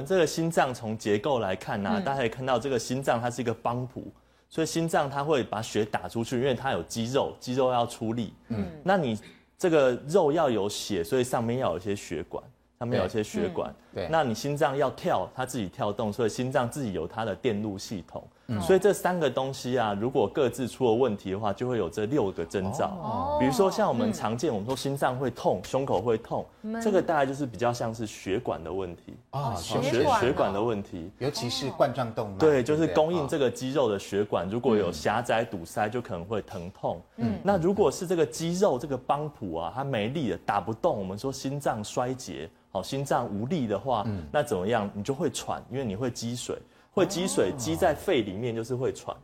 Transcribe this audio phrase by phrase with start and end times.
[0.00, 4.10] 们这个心脏从结构来看呢、啊，大家可以看到这个心脏它是一个帮浦，
[4.48, 8.32] 所以心脏它会把血打出去，因为它有肌肉，肌肉要出力。
[8.48, 9.16] 嗯，那你
[9.56, 12.42] 这个肉要有血，所以上面要有一些血管。
[12.80, 22.86] 上面有一些血管，对，那你心脏要跳，它自己跳动，所以心脏自己有它的电路系统，嗯，所以这三个东西啊，如果各自出了问题的话，就会有这六个征兆。
[23.00, 26.44] 哦，比如说像我们常见，我们说心脏会痛，胸口会痛，
[26.82, 29.14] 这个大概就是比较像是血管的问题。
[29.30, 29.80] 啊，血
[30.20, 37.00] 血管的问题，尤其是冠状动脉，对，就是供应这个肌肉的血管，如果有狭窄堵塞，就可能会疼痛。
[37.18, 42.50] 嗯，那如果是这个肌肉这个帮浦啊，它没力了，打不动，我们说心脏衰竭。
[42.72, 44.88] 好，心脏无力的话，嗯，那怎么样？
[44.94, 46.56] 你就会喘，因为你会积水，
[46.90, 49.16] 会积水积在肺里面就是会喘，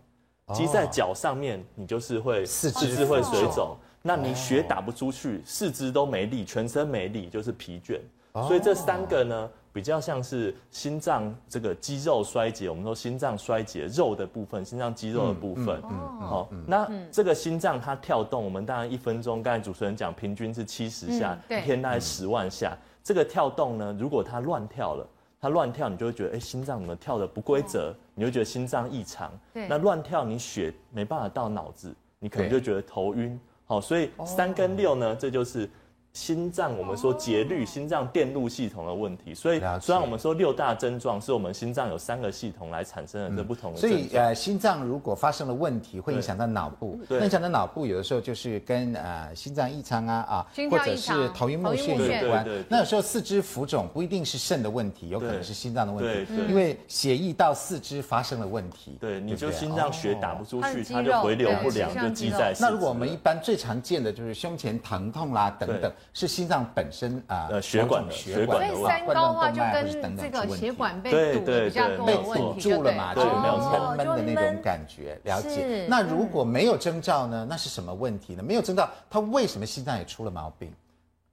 [0.54, 7.98] 积在脚上面你就是会四肢会水肿，那你血打不出去，四肢都没力，全身没力就是疲倦，
[8.46, 22.76] 所以这三个呢比较像是心脏这个肌肉衰竭，我们说心脏衰竭肉的部分，心脏肌肉的部分，嗯，好，那这个心脏它跳动，我们当然一分钟，刚才主持人讲平均是七十下，一天大概十万下。
[23.02, 25.06] 这个跳动呢，如果它乱跳了，
[25.46, 27.94] 它乱跳，你就会觉得，哎，心脏怎么跳的不规则？
[28.14, 29.32] 你就觉得心脏异常。
[29.54, 33.38] 对，那乱跳，你血没办法到脑子，你可能就觉得头晕。
[33.64, 35.68] 好，所以三跟六呢，这就是。
[36.16, 44.02] 心脏，我们说节律，心脏电路系统的问题，所以虽然我们说六大症状是我们心脏有三个系统来产生的这不同的症状。
[44.02, 52.48] 所以呃，心脏如果发生了问题，会影响到脑部，影响到脑部，有的时候就是跟呃心脏异常啊啊，或者是头晕目眩有关。
[52.66, 58.96] 那有时候四肢浮肿不一定是肾的问题，有可能是心脏的问题，因为血液到四肢发生了问题。
[58.98, 62.54] 对，你就心脏血打不出去，它就回流不良，就积在。
[62.58, 65.92] 那如果我们一般最常见的就是胸前疼痛啦等等。
[66.12, 75.20] 是心脏本身啊，呃，血管的血管的问题，所以三高的话就跟这个血管被堵比较多被堵住了嘛，就没有闷闷的那种感觉。
[75.24, 75.86] 了解。
[75.88, 77.46] 那如果没有征兆呢？
[77.48, 78.42] 那是什么问题呢？
[78.42, 80.72] 没有征兆，他为什么心脏也出了毛病？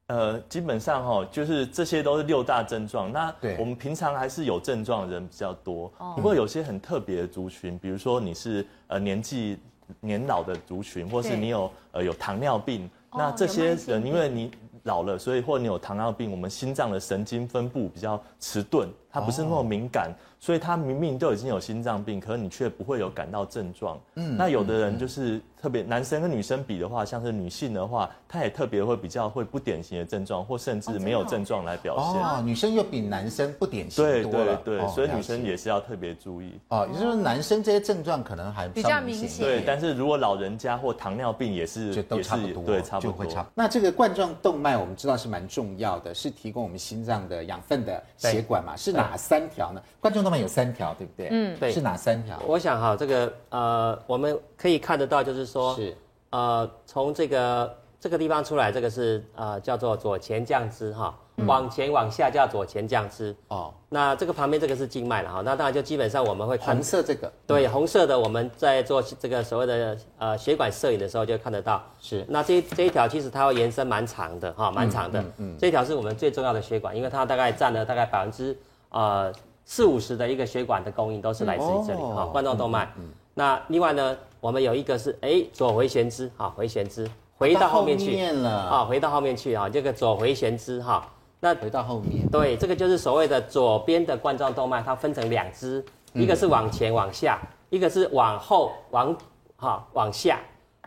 [0.07, 3.09] 呃，基本上哈，就是这些都是六大症状。
[3.09, 9.57] 那我们平常还是有症状的人比较多，不过有些很特别的族群，比如说你是呃年纪
[10.01, 14.51] 年老的族群，或是你有呃有糖尿病，那这些人因为你。
[14.85, 20.11] 老了，所以或你有糖尿病，我们心脏的神经分布比较迟钝，它不是那么敏感。
[20.39, 23.97] 所以他明明都已经有心脏病，可是你却不会有感到症状。
[24.15, 32.21] 嗯，那有的人就是特别，男生跟女生比的话，像是女性的话，她也特别会比较会不典型的症状，或甚至没有症状来表现。
[32.21, 34.57] 哦，女生又比男生不典型多了。
[34.57, 36.59] 对对对，所以女生也是要特别注意。
[36.67, 39.45] 哦，也就是说男生这些症状可能还比较明显。
[39.45, 43.11] 对，但是如果老人家或糖尿病也是，就都差不多，对，差不多。
[43.13, 43.45] 就会差。
[43.55, 48.75] 那这个冠状动脉我们知道是蛮重要的，是提供我们心脏的养分的血管嘛？
[48.75, 49.81] 是哪三条呢？
[49.99, 51.27] 冠状动脉有三条，对不对？
[51.31, 52.39] 嗯，对，是哪三条？
[52.47, 55.95] 我想哈，这个呃，我们可以看得到，就是说，是
[56.31, 61.15] 呃，从这个这个地方出来，这个是呃叫做左前降支哈，
[61.45, 63.73] 往前往下叫左前降支哦。
[63.87, 71.81] 那这个旁边这个是静脉了哈，那当然就基本上我们会看红色这个，对，红色的我们在做这个所谓的呃血管摄影的时候就看得到。
[72.01, 75.21] 是，那这这一条其实它会延伸蛮长的哈，蛮长的。
[75.21, 78.57] 嗯嗯，这条是我们最重要的血管，因为它大概占了大概百分之
[78.93, 79.33] 呃。
[79.65, 82.85] 四五十的一个血管的供应都是来自于这里哈，冠状动脉。
[83.33, 91.07] 那另外呢，我们有一个是哎左回旋支哈，回旋支回到后面去啊，回到后面去啊，这个左回旋支哈。
[91.39, 95.81] 那回到后面，对，这个就是所谓的左边的冠状动脉，它分成两支，
[96.11, 97.39] 一个是往前往下，
[97.69, 99.15] 一个是往后往
[99.55, 100.37] 哈往下。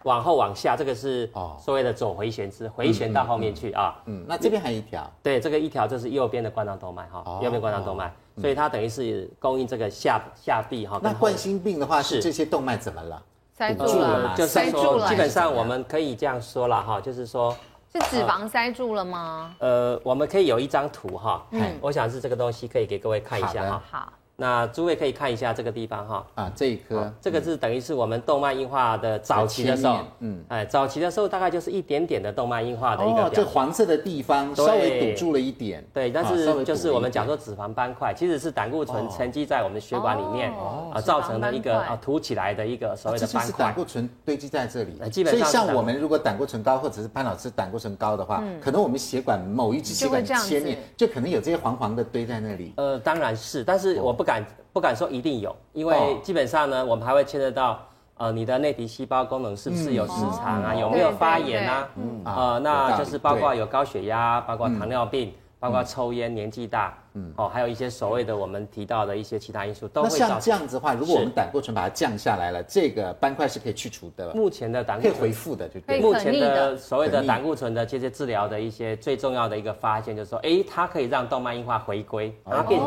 [0.07, 1.29] 往后往下，这个是
[1.59, 4.01] 所谓的左回旋支，回旋到后面去啊。
[4.07, 5.13] 嗯，那这边还有一条。
[5.21, 8.09] 对，这个一条就是右边的冠状动脉哈，右边冠状动脉，
[8.41, 11.01] 所以它等于是供应这个下下臂哈。
[11.03, 13.21] 那冠心病的话是这些动脉怎么了？
[13.53, 15.09] 塞住了，就塞住了。
[15.09, 17.57] 基本上我们可以这样说了哈，就是说，
[17.93, 19.57] 是脂肪塞住了吗？
[19.59, 23.83] 呃，我们可以有一张图哈，嗯，我想是这个东西可以给各位看一下哈。
[23.91, 24.13] 好。
[24.37, 26.27] 那诸位可以看一下这个地方哈。
[26.35, 40.53] 啊，这一颗，这个是等于是我们动脉硬化的早期的时候，嗯，哎，早期的时候大概就是一点点的动脉硬化的一个，这黄色的地方稍微堵住了一点，对，但是就是我们讲说脂肪斑块，其实是胆固醇沉积在我们的血管里面
[40.93, 43.65] 啊，造成的一个啊凸起来的一个所谓的斑块。
[43.67, 52.75] 胆固醇堆积在这里，基本上，所以像我们如果胆固醇高，或者是潘老师胆固醇高的话，可能我们血管某一支血管切面就可能有这些黄黄的堆在那里。
[52.77, 54.45] 呃，当然是，但是我不敢。
[54.77, 57.81] 不敢说一定有，因为基本上呢，我们还会牵涉到，
[58.19, 61.89] 呃，你的内皮细胞功能是不是有失常啊，有没有发炎啊？
[62.27, 70.09] 呃，那就是包括有高血压，包括糖尿病，包括抽烟、年纪大，嗯，哦，还有一些所谓的我们提到的一些其他因素，都会。
[70.11, 74.35] 那像这样子的话，如果我们胆固醇把它降下来了，这个斑块是可以去除的。
[74.35, 75.99] 目前的胆固醇可以恢复的，就对。
[75.99, 82.79] 目前的所谓的胆固醇的这些治疗的一些最重要的一个发现，就是说，哎，它可以让动脉硬化回归，它变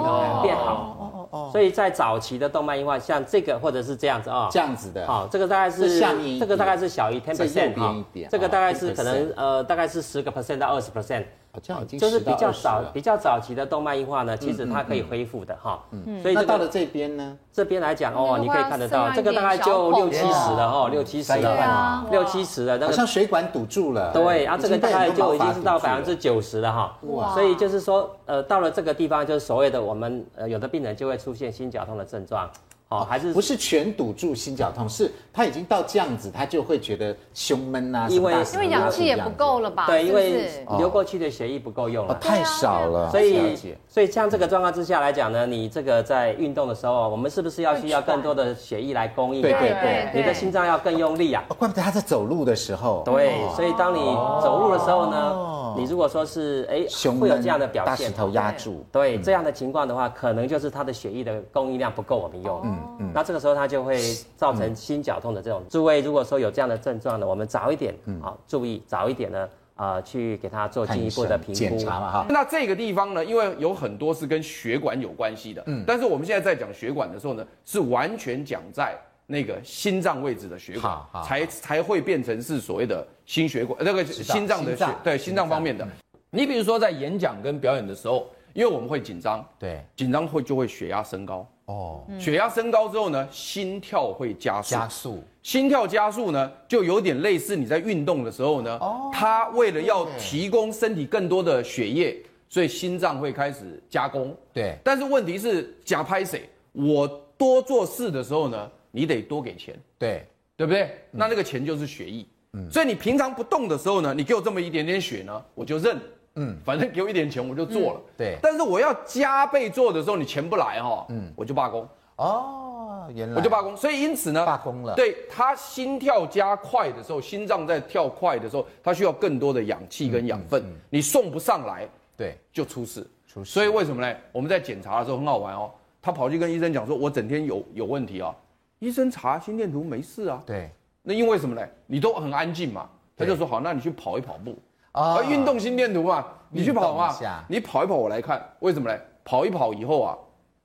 [0.44, 0.96] 变好。
[1.00, 1.50] 哦哦哦。
[1.52, 5.08] 所以在早期的动脉硬化，像这个或者是这样子啊，这样子的。
[5.08, 6.00] 好，这个大概是
[6.40, 7.96] 这个大概是小于 ten percent 哈，
[8.30, 11.26] 这个大概是可能呃大概是十个 percent 到二十 percent。
[11.64, 15.84] 这样已经就是比较早、比较早期的动脉硬化呢，其实它可以恢复的哈。
[15.92, 24.12] 嗯，所以那到了这边呢，这边来讲哦，你可以看得到，这个大概就六七十了哈，六七十了，六七十了，好像水管堵住了。
[24.14, 26.98] 对，啊，这个大概就已经是到百分之九十了哈。
[27.04, 32.50] 哇，所以就是说，呃，到了这个地方，就是所谓的我们呃有的病人就会出现心绞痛的症状。
[32.90, 34.90] 哦，还是不是全堵住心绞痛？
[34.90, 39.86] 是他已经到这样子，他就会觉得胸闷啊，因为因为氧气也不够了吧？
[39.86, 43.12] 对，因为流过去的血液不够用了，太少了。
[43.12, 43.56] 所以
[43.88, 49.42] 所以像这个状况之下来讲呢，你这个在运动的时候，我们是不是要需要更多的血液来供应？
[49.44, 51.44] 对对对，你的心脏要更用力啊！
[51.60, 53.04] 怪不得他在走路的时候。
[53.06, 54.00] 对，所以当你
[54.42, 56.86] 走路的时候呢，你如果说是哎
[57.20, 62.62] 会有这样的表现，大石头压住，对这样的情况的话，可能就是他的血液的供应量不够我们用。
[62.64, 63.60] 嗯嗯，那这个时候。
[63.60, 64.00] 它就会
[64.38, 65.62] 造成心绞痛的这种。
[65.68, 72.26] 诸位如果说有这样的症状呢，我们早一点啊，注意早一点呢，啊，去给他做进一步的评估检查嘛哈。
[72.30, 78.98] 那这个地方呢，因为有很多是跟血管有关系的，嗯，但是我们现在在讲血管的时候呢，是完全讲在
[79.32, 85.88] 那个心脏位置的血管，才才会变成是所谓的心血管，那个心脏的血，对心脏方面的。
[86.32, 91.48] 你比如说在演讲跟表演的时候，因为我们会紧张，对，紧张会就会血压升高。
[91.66, 94.72] 哦，血压升高之后呢，心跳会加速。
[94.72, 102.18] 加速，心跳加速呢，就有点类似你在运动的时候呢，哦，它为了要提供身体更多的血液，
[102.50, 104.36] 所以心脏会开始加工。
[104.52, 106.50] 对，但是问题是，假拍谁？
[106.72, 109.78] 我多做事的时候呢，你得多给钱。
[109.98, 110.26] 对，
[110.56, 110.98] 对不对？
[111.12, 112.26] 那那个钱就是血液。
[112.54, 116.00] 嗯，所以你平常不动的时候呢，你给我这么一点点血呢，我就认。
[116.36, 118.02] 嗯，反正给我一点钱我就做了。
[118.18, 121.88] 对，但是我要加倍做的时候，你钱不来哈，嗯，我就罢工。
[122.16, 123.76] 哦，原来我就罢工。
[123.76, 124.94] 所以因此呢，罢工了。
[124.96, 133.06] 对，他心跳加快的时候，心脏在跳快的时候，他需要更多的氧气跟养分，你送不上来，对，就出事。
[133.28, 133.52] 出事。
[133.52, 134.18] 所以为什么呢？
[134.32, 135.72] 我们在检查的时候很好玩哦，
[136.02, 138.34] 他跑去跟医生讲说，我整天有有问题啊，
[138.80, 140.42] 医生查心电图没事啊。
[140.46, 140.72] 对。
[141.02, 141.66] 那因为什么呢？
[141.88, 144.58] 你都很安静嘛，他就说好，那你去跑一跑步。
[144.92, 147.16] 而运动心电图嘛，你去跑嘛，
[147.48, 149.00] 你跑一跑我来看，为什么呢？
[149.24, 150.18] 跑一跑以后啊，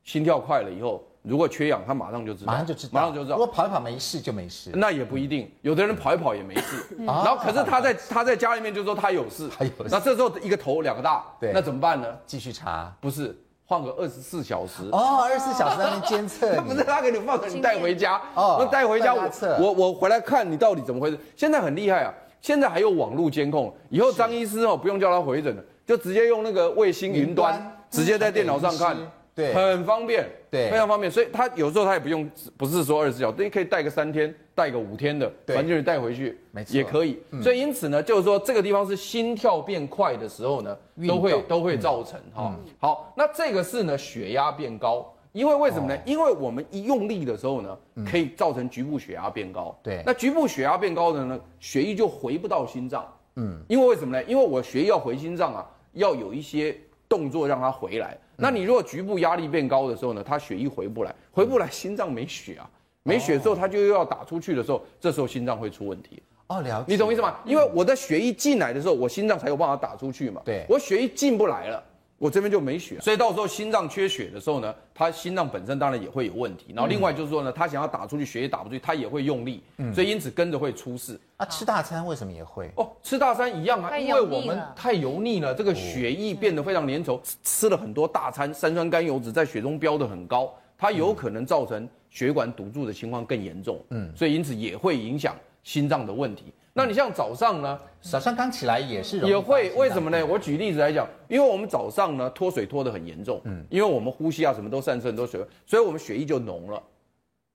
[0.02, 3.36] 心跳快了以后，如果缺氧，他马上就知道，马上就知道，马上就知道。
[3.36, 12.08] 如果跑一跑没事就没事，那也不一定，有的人跑一跑也没事，然后可是他在他在家里面就说他有事，他有事，那这时候一个头两个大，对，那怎么办呢？
[12.26, 14.82] 继续查，不是换个二十四小时。
[14.92, 18.20] 哦，二十四小时在那监测， 不是他给你放着，你带回家。
[18.34, 22.12] 哦，那带回家我我我回来看你到底怎么回事，现在很厉害啊。
[22.40, 28.94] 现在还有网络监控，以后张医师哦不用叫他回诊了，就直接用那个卫星云端，直接在电脑上看，
[29.34, 31.10] 对，很方便，对，非常方便。
[31.10, 36.38] 所以他有时候他也不用，不是说二十四小时，你可以带个三天，带个五天的，反正就是带回去，
[36.70, 37.18] 也可以。
[37.42, 40.76] 所以因此呢，就是说这个地方是心跳变快的时候呢，
[41.06, 42.56] 都会都会造成哈。
[42.78, 45.10] 好，那这个是呢血压变高。
[45.32, 45.98] 因为为什么呢？
[46.06, 47.76] 因为我们一用力的时候呢，
[48.08, 49.76] 可以造成局部血压变高。
[49.82, 53.04] 对，那局部血压变高的呢，血液就回不到心脏。
[53.34, 54.22] 嗯，因为为什么呢？
[54.28, 58.16] 因为我血液要回心脏啊，要有一些动作让它回来。
[58.36, 62.70] 那你如果局部压力变高的时候呢，它血液回不来，回不来，心脏没血啊，
[63.04, 66.22] 没血之后，它就又要打出去的时候，这时候心脏会出问题。
[66.46, 66.84] 哦，了解。
[66.88, 67.36] 你懂意思吗？
[67.44, 70.40] 因为我的血液进来的时候，我心脏才有办法打出去嘛。
[70.42, 71.82] 对，我血液进不来了。
[72.16, 76.66] 我这边就没血，所以到时候心脏缺血的时候呢，他心脏本身当然也会有问题。
[76.68, 81.20] 然后另外就是说呢，他想要打出去，血液打不出去，他也会用力，所以因此跟着会出事。
[81.36, 82.70] 啊，吃大餐为什么也会？
[82.76, 90.50] 哦，吃大餐一样啊，因为我们太油腻了，这个血液变得非常粘稠，吃了很多大餐，三酸甘油脂在血中飙得很高，
[90.84, 93.82] 它有可能造成血管堵住的情况更严重。
[93.88, 96.52] 嗯，所以因此也会影响心脏的问题。
[96.74, 97.80] 那你像早上呢？
[98.02, 100.26] 早上刚起来也是也会，为什么呢？
[100.26, 106.82] 我举例子来讲，因为我们早上呢脱水脱得很严重，嗯，因为我们呼吸啊什么都散射很多水分，所以我们血液就浓了。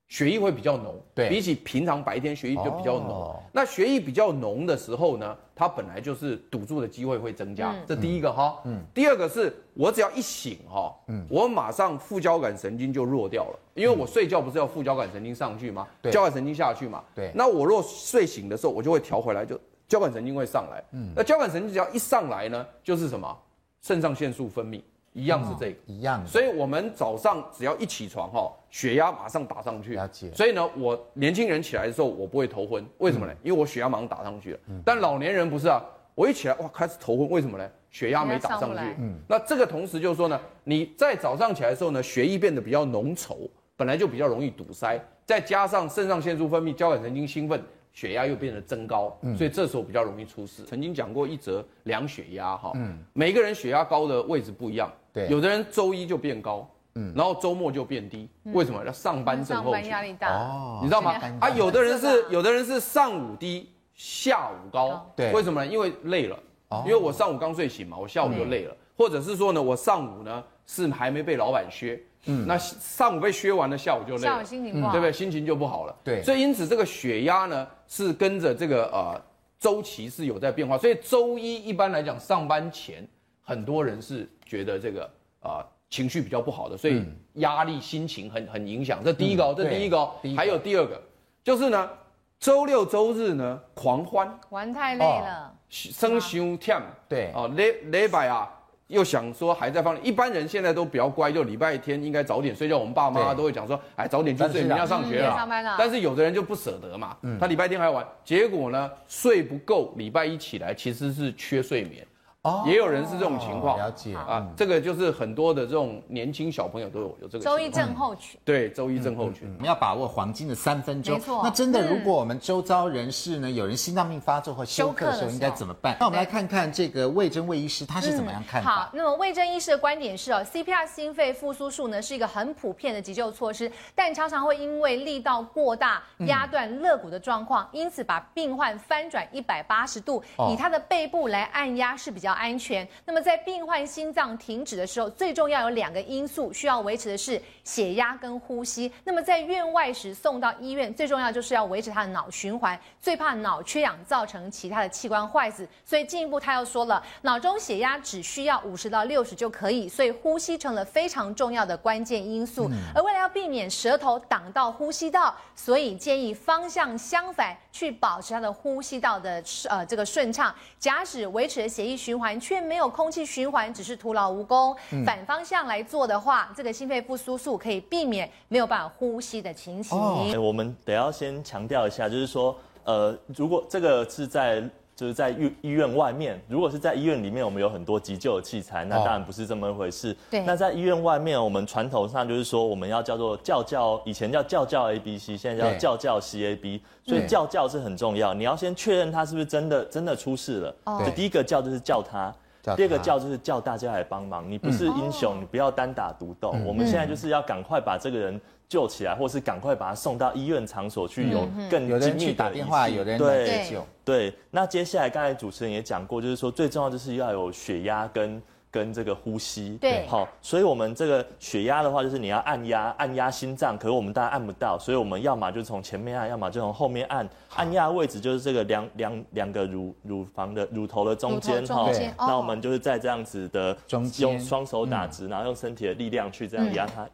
[0.09, 3.09] 血液会比较浓，对，比起平常白天血液就比较浓。
[3.09, 7.71] 哦、那血液比较浓的时候呢，它本来就是堵住的机会会增加。
[7.71, 15.87] 嗯、这第一个哈，嗯，第二个是我只要一醒哈，嗯，我马上副交感神经就弱掉了，因为我睡觉不是要副交感神经上去吗？
[16.01, 17.31] 对，交感神经下去嘛，对。
[17.35, 20.83] 那我若睡醒的时候，我就会调回来，就交感神经会上来。
[20.93, 23.37] 嗯，那交感神经只要一上来呢，就是什么？
[23.81, 24.81] 肾上腺素分泌，
[25.13, 26.25] 一样是这个，一样。
[26.25, 29.95] 所以我们早上只要一起床哈，血压马上打上去。
[29.95, 30.31] 了解。
[30.33, 33.33] 所以呢，我年轻人起来的时候，我不会头昏，为什么呢？
[33.43, 34.59] 因为我血压马上打上去了。
[34.85, 35.83] 但老年人不是啊，
[36.15, 37.69] 我一起来哇开始头昏，为什么呢？
[37.89, 38.83] 血压没打上去。
[38.99, 39.15] 嗯。
[39.27, 47.61] 那这个同时就是说呢，你在早上起来的时候呢，血液变得比较浓稠，本来就比较容易堵塞，再加上肾上腺素分泌，交感神经兴奋。
[48.00, 50.63] 血压又变得增高，所以这时候比较容易出事。
[50.63, 52.72] 曾经讲过一则量血压哈，
[53.12, 56.65] 每个人血压高的位置不一样，对，有的人周一就变高，
[56.96, 58.82] 嗯，然后周末就变低，为什么？
[58.86, 61.12] 要上班症候群，压力大哦，你知道吗？
[61.41, 65.70] 啊，有的人是有的人是上午低，下午高，对，为什么呢？
[65.70, 66.39] 因为累了，
[66.86, 72.01] 因为我上午刚睡醒嘛，我下午就累了，或者是说呢，我上午呢是还没被老板削。
[72.25, 75.11] 嗯，那上午被削完了，下午就累了，下午心情不好，对不对？
[75.11, 75.95] 心情就不好了。
[76.03, 79.19] 对，所以因此这个血压呢是跟着这个呃
[79.57, 80.77] 周期是有在变化。
[80.77, 83.07] 所以周一一般来讲上班前，
[83.41, 85.03] 很多人是觉得这个
[85.39, 87.03] 啊、呃、情绪比较不好的，所以
[87.35, 89.01] 压力、心情很很影响。
[89.03, 91.01] 这第一个哦，这第一个哦，还有第二个，
[91.41, 91.89] 就是呢
[92.38, 97.31] 周六周日呢狂欢，玩太累了，生伤忝，对。
[97.33, 98.53] 哦，礼礼拜啊。
[98.89, 102.75] 又想说还在放，一般人现在都比较乖，就礼拜天应该早点睡觉。
[102.75, 105.75] 我们爸妈都会讲说，哎，早点去睡，明天要上学了。
[105.77, 112.05] 但是有的人就不舍得嘛，他礼拜天还要玩，结果呢睡不够，礼拜一起来其实是缺睡眠。
[112.43, 114.15] 哦，也有人是这种情况，了解。
[114.15, 121.15] 啊，这个就是很多的这种年轻小朋友都有有这个周一症候群，对，周一症候群，我们要把握黄金的三分钟。
[121.15, 125.98] 没错，那真的，如果我们周遭人士呢，有人心脏病发作或休克的时候，应该怎么办？
[126.00, 128.69] 那我们来看看这个魏征魏医师他是怎么样看的。
[128.69, 142.88] 好，那么魏征医师的观点是哦，CPR 心肺复苏术呢是一个很普遍的急救措施，但常常会因为力道过大压断肋骨的状况，因此把病患翻转一百八十度，以他的背部来按压是比较安全。
[143.05, 148.91] 那么在病患心脏停止的时候，最重要有两个因素需要维持的是血压跟呼吸。
[149.03, 155.67] 那么在院外时送到医院，最重要就是要维持他的脑循环，最怕脑缺氧造成其他的器官坏死。
[155.86, 162.69] 所以进一步他又说了，脑中血压只需要五十到六十就可以，所以呼吸成了非常重要的关键因素。
[162.93, 170.53] 而为了要避免舌头挡到呼吸道，所以建议方向相反去保持他的呼吸道的呃这个顺畅。
[170.77, 172.89] 假使维持了血液循环却没有。
[172.89, 174.75] 空气循环只是徒劳无功。
[175.05, 179.97] 反方向来做的话，这个心肺复苏术可以避免没有办法呼吸的情形。
[180.31, 184.61] 欸、我们得要先强调一下，就是说，呃，如果这个是在
[185.00, 190.13] 就是在医医院外面，如果是在医院里面，我们有很多急救的器材，那当然不是这么一回事。
[190.29, 190.41] 对。
[190.41, 198.34] 那在医院外面，我们传统上就是说，我们要叫做叫叫，以前叫叫叫 A B C，现在叫叫叫 C A B，所以叫叫是很重要。
[198.34, 200.75] 你要先确认他是不是真的真的出事了。
[200.84, 201.01] 哦。
[201.06, 202.36] 就第一个叫就是叫他。
[202.75, 206.51] 第二个叫就是叫大家来帮忙，你不是英雄，嗯、你不要单打独斗。
[206.56, 213.85] 嗯、我们现在就是要赶快把这个人救起来，或是赶快把他送到医院场所去，有更精密的打电话，有人来急救。
[214.05, 218.41] 对，那接下来刚才主持人也讲过，就是说最重要就是要有血压跟。
[218.71, 237.09] 跟这个呼吸，对，好，所以我们这个血压的话，就是你要按压，按压心脏，可是我们大家按不到，所以我们要么就从前面按，要么就从后面按，按压位置就是这个两两两个乳乳房的乳头的中间，哈，那我们就是在这样子的中间，用双手打直，然后用身体的力量去这样压它，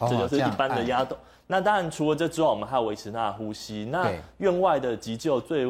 [0.00, 1.16] 这就是一般的压动。
[1.46, 3.88] 那当然除了这之外，我们还要维持他的呼吸。
[3.90, 5.66] 那院外的急救最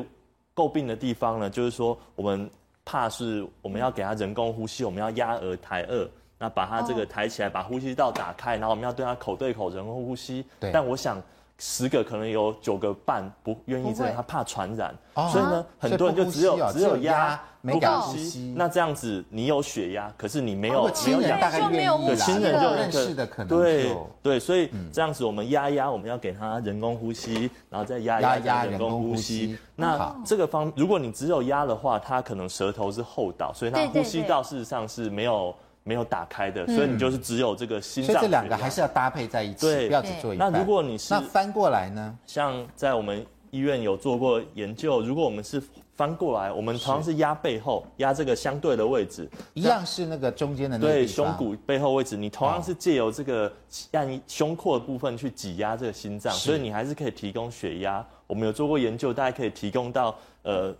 [0.55, 2.51] 诟病的地方呢，就是说我们。
[2.91, 6.09] 怕是我们要给他人工呼吸，我们要压额抬额，
[6.39, 10.43] 那把他这个抬起来，把呼吸道打开，然后我们要对他口对口人工呼吸。
[10.73, 11.21] 但我想
[11.59, 14.95] 十个可能有九个半不愿意这样，他怕传染。
[15.31, 17.39] 所以呢，很多人就只有只有压
[17.75, 18.55] 没敢呼吸。
[18.57, 22.17] 那这样子，你有血压，可是你没有没有氧，大概愿意。
[22.17, 23.49] 亲人就认识的可能。
[23.49, 29.57] 对对，所以这样子我们压压，我们要给他人工呼吸，然后再压压压人工呼吸。
[29.77, 38.15] 那这个方，如果你只有压的话，他可能舌头是后倒，所以他呼吸道事实上是没有没有打开的，所以你就是只有这个心脏。
[38.15, 40.51] 所以这两个还是要搭配在一起，对，不要只做一半。
[40.51, 42.19] 那如果你是那翻过来呢？
[42.27, 43.25] 像在我们。
[43.51, 45.59] 医院有做过研究，如果我们是
[45.99, 53.53] 翻过来，我们同样是压背后，压这个相对的位置，一样是那个中间的那个对胸骨背后位置，你同样是借由这个
[53.91, 58.07] 按胸廓的部分去挤压这个心脏，所以你还是可以提供血压。
[58.29, 60.73] 我们有做过研究，大家可以提供到呃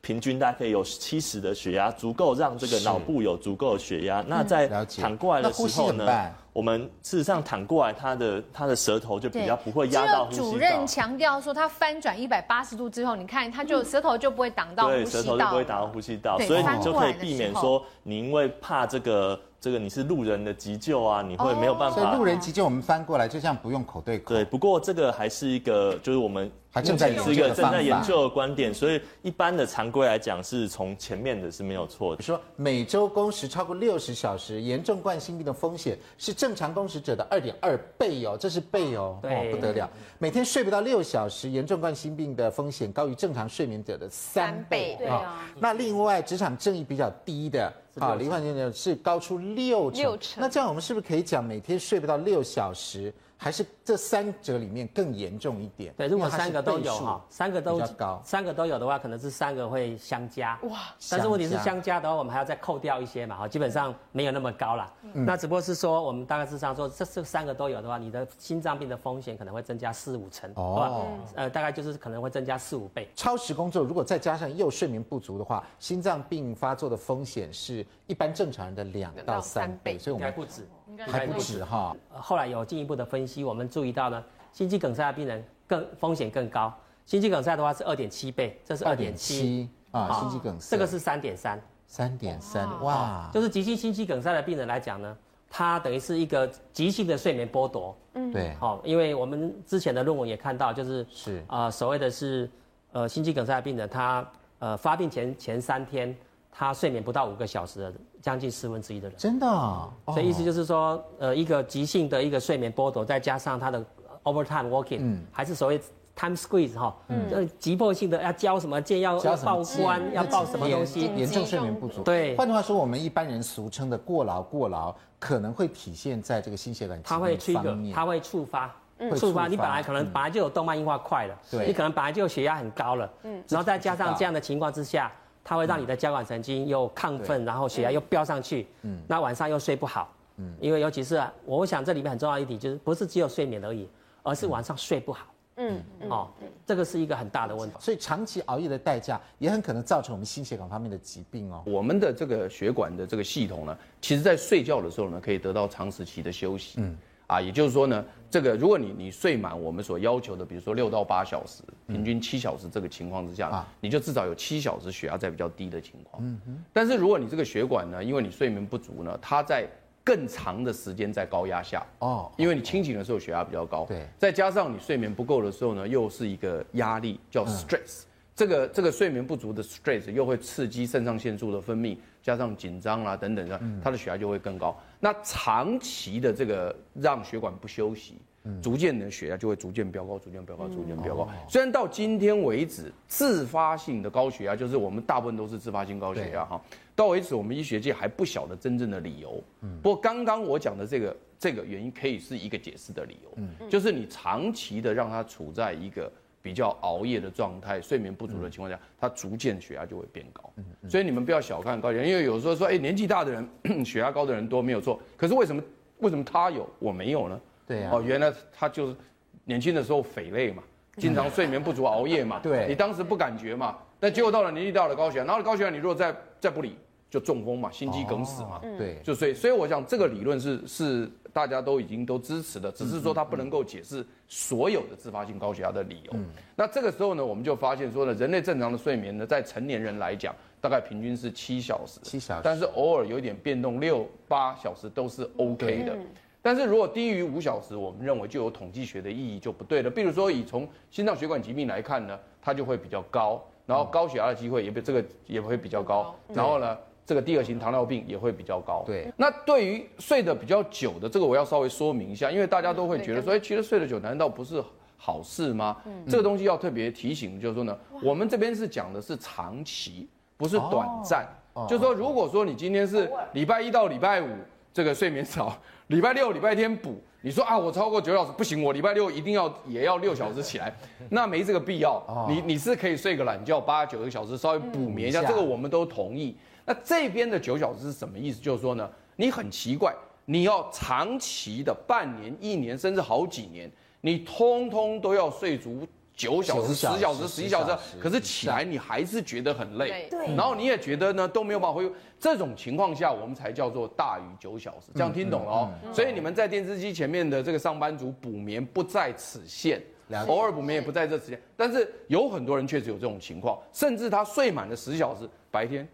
[0.00, 4.24] 平均大概可以有七十的血压，足够让这个脑部有足够的血压。
[4.26, 6.06] 那在躺过来的时候呢？
[6.52, 10.44] 我们事实上躺过来，他的他的舌头就比较不会压到呼吸道。
[10.44, 15.04] 主任强调说，他翻转一百八十度之后，你看他就舌头就不会挡到呼吸道。
[15.04, 19.38] 对，舌头就不会挡到呼吸道，所以你就可以避免说，你因为怕这个。
[19.60, 22.00] 这个你是路人的急救啊，你会没有办法。
[22.00, 24.34] 所以路人急救我们翻过来，就像不用口对口。
[24.34, 32.16] 对，不过这个还是一个，就是我们还正在是一个正在研究的观点，所以一般的常规来讲，是从前面的是没有错的。
[32.18, 39.90] 比如说每周工时超过六十小时，严重冠心病的风险是正常工时者的二点二倍哦，这是倍哦，哦不得了。
[40.18, 44.94] 每天睡不到六小时，严重冠心病的风险高于正常睡眠者的三倍。
[44.96, 45.44] 对啊。
[45.58, 47.72] 那另外职场正义比较低的。
[47.98, 50.00] 好，罹患症是高出六成。
[50.00, 50.40] 六成。
[50.40, 53.12] 那这样我们是不是可以讲，每天睡不到六小时？
[53.42, 55.94] 还是这三者里面更严重一点？
[55.96, 60.58] 对，如果三个都有哈，三个都高，三个都有的话，可能是三个会相加。
[60.64, 60.78] 哇！
[61.10, 64.92] 但是问题是相加的话，我们还要再扣掉一些嘛，哈，基本上没有那么高啦。
[65.14, 70.52] 嗯、那只不过是说，我们大概是这样说，这这三个都有的话，你的心脏病的风险可能会增加四五成。
[70.56, 71.16] 哦。
[71.34, 73.08] 呃，大概就是可能会增加四五倍。
[73.16, 80.68] 超时工作如果再加上又睡眠不足的话，心脏病发作的风险是一般正常人的两到三倍，所以我们应该不止。
[81.06, 86.72] 还不止哈，后来有进一步的分析，我们注意到呢，心肌梗塞的病人更风险更高。
[87.06, 89.68] 心肌梗塞的话是二点七倍，这是二点七。
[89.90, 90.76] 啊，心肌梗塞。
[90.76, 95.16] 这个是三点三，三点三哇，就是急性心肌梗塞的病人来讲呢，
[95.48, 97.96] 它等于是一个急性的睡眠剥夺。
[98.14, 101.06] 嗯，对，好，因为我们之前的论文也看到，就是。
[101.10, 102.48] 是啊、呃，所谓的是
[102.92, 104.28] 呃心肌梗塞的病人，他
[104.58, 106.16] 呃发病前前三天。
[106.52, 113.82] 他睡眠不到五个小时的，将近四分之一的人，真的、哦，所以意思就是说，呃，一个急性的一个睡眠剥夺，再加上他的
[114.24, 115.80] overtime working，嗯，还是所谓
[116.14, 122.02] time squeeze 哈，嗯，急迫性的要交什么件，要报关，要报什么东西，严重睡眠不足。
[122.02, 127.08] 对，换句话说，我们一般人俗称的过劳，过劳可能会体现在这个心血管疾
[127.54, 128.70] 病方面，它会触发，
[129.16, 135.10] 触发，你本来可能本来就有动脉硬化快了，对，你可能本来就血压很高了，嗯，然后再加上这样的情况之下。
[135.50, 143.88] 它会让你的交感神经又亢奋，然后血压又飙上去，嗯，那晚上又睡不好，嗯，因为尤其是啊，我想这里面很重要一点就是不是只有睡眠而已，
[144.22, 146.28] 而是晚上睡不好，嗯，哦，
[146.64, 151.64] 这个是一个很大的问题，所以长期熬夜的代价也很可能造成我们心血管方面的疾病哦。
[151.66, 156.96] 我们的这个血管的这个系统呢，其实在睡觉的时候呢，可以得到长时期的休息，嗯。
[157.30, 166.20] 啊，也就是说呢，这个如果你你睡满我们所要求的，比如说六到八小时，平均七小时这个情况之下，啊，你就至少有七小时血压在比较低的情况。
[166.26, 166.64] 嗯哼。
[166.72, 169.64] 但是如果你这个血管呢，因为你睡眠不足呢，它在
[170.02, 178.02] 更长的时间在高压下哦，因为你清醒的时候血压比较高，对，再加上你睡眠不够的时候呢，又是一个压力叫 stress，
[178.34, 181.96] 这个这个睡眠不足的 stress 又会刺激肾上腺素的分泌。
[182.22, 184.76] 加上紧张啦等等的，他的血压就会更高。
[184.98, 188.14] 那长期的这个让血管不休息，
[188.62, 191.28] 逐渐的血压就会逐渐飙高，逐渐飙高，逐渐飙高。
[191.48, 196.60] 虽然到今天为止，自发性的高血压就是我们大部分都是自发性高血压哈。
[196.94, 199.42] 到为止，我们医学界还不晓得真正的理由。
[199.82, 206.12] 不过刚刚我讲的这个这个原因可以是一个解释的理由，就是你长期的让它处在一个。
[206.42, 210.52] 比较熬夜的状态，睡眠不足的情况下，他逐渐血压就会变高。
[210.88, 213.48] 所以你们不要小看高血压，因为有时候说，哎，年纪大的人
[213.84, 215.62] 血压高的人多没有错，可是为什么
[215.98, 217.40] 为什么他有我没有呢？
[217.66, 218.96] 对呀，哦，原来他就是
[219.44, 220.62] 年轻的时候匪类嘛，
[220.96, 222.40] 经常睡眠不足熬夜嘛。
[222.42, 226.76] 对，你当时不感觉嘛，但结果到了年纪大了高血压，然后高血压你如果再再不理，
[227.10, 228.60] 就中风嘛，心肌梗死嘛。
[228.78, 231.10] 对，就所以所以我想这个理论是是。
[231.32, 236.12] 大家都已经都支持的，只是说它不能够解释所有的自发性高血压的理由。
[236.56, 245.96] 那这个时候呢，我们就发现说呢，人类正常的睡眠呢，在成年人来讲，大概平均是七小时，七小时，但是偶尔有一点变动，六八小时都是 OK 的。
[246.42, 249.88] 但是如果低于五小时，我们认为就有统计学的意义就不对了。
[249.88, 256.76] 比如说以从心脏血管疾病来看呢，它就会比较高，然后高血压的机会也比这个也会比较高，然后呢。
[257.10, 258.84] 这个第二型糖尿病也会比较高。
[258.86, 264.62] 对，那对于睡得比较久的，这个我要稍微说明一下，因为大家都会觉得说，哎，其实睡得久难道不是
[264.96, 265.76] 好事吗？
[265.86, 271.26] 嗯，这个东西要特别提醒，就是说呢，我们这边是讲的是长期，不是短暂。
[271.68, 274.28] 就是说，如果说你今天是礼拜一到礼拜五
[274.72, 275.52] 这个睡眠少，
[275.88, 280.72] 礼拜六、礼拜天补，你说啊，我超过九小时不行，我礼拜六一定要也要六小时起来，
[281.10, 282.00] 那没这个必要。
[282.28, 286.36] 你你是可以睡个懒觉，八九个小时稍微补眠一下，这个我们都同意。
[286.70, 288.40] 那这边的九小时是什么意思？
[288.40, 289.92] 就是说呢，你很奇怪，
[290.24, 293.68] 你要长期的半年、一年，甚至好几年，
[294.00, 301.92] 你通通都要睡足九小时、十小时、十一小时，可是起来你还是觉得很累，对，然后你也觉得呢都没有办法恢复。
[302.20, 305.70] 这种情况下，我们才叫做大于九小时，这样听懂了哦。
[305.92, 309.82] 所以你们在电视机前面的这个上班族补眠不在此限，
[310.28, 311.42] 偶尔补眠也不在这时间。
[311.56, 315.88] 但是有很多人确实有这种情况，甚至他睡满了十小时，白天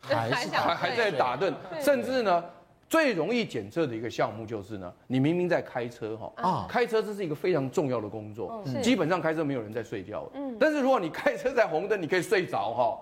[0.00, 2.44] 还是还还在打盹，甚至呢。
[2.90, 12.98] 最容易检测的一个项目就是呢，你明明在开车哈，啊，开车这是一个非常重要的工作，基本上开车没有人在睡觉，嗯，但是如果你开车在红灯，你可以睡着哈，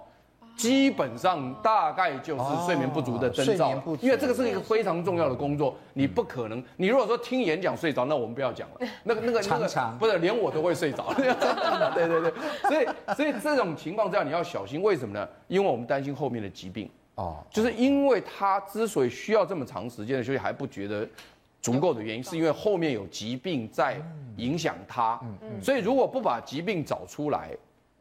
[0.57, 11.13] 基本上大概就是睡眠不足的征兆，因为这个是一个非常重要的工作，你不可能，你如果说听演讲睡着，那我们不要讲了， 那个那个那个不是连我都会睡着，
[11.95, 15.29] 对对对，所以所以这种情况下你要小心，为什么呢？
[15.47, 16.91] 因为我们担心后面的疾病。
[17.17, 21.09] 哦，就是因为他之所以需要这么长时间的休息还不觉得
[21.63, 23.97] 足够的原因，是因为后面有疾病在
[24.37, 25.19] 影响他。
[25.23, 25.63] 嗯嗯。
[25.63, 27.51] 所以如果不把疾病找出来，